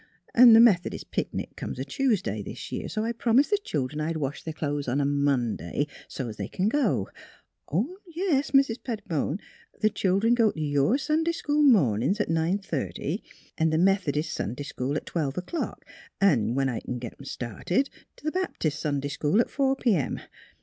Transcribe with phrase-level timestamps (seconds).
[0.33, 4.01] An' tli' Metli'dist picnic comes a Tuesday this jea.v, so I promised tlie cMl dern
[4.01, 7.07] I'd wash their clo'es on a Monday, so's 't they c'n go.
[8.07, 9.37] Yes, Mis' Pettibone,
[9.79, 13.21] the childern go t' your Sunday school mornins at nine thirty
[13.59, 15.85] an' the Meth'dist Sunday school at twelve o'clock
[16.19, 20.19] an', when I c'n git 'em started, t' the Baptist Sunday school at four p.m.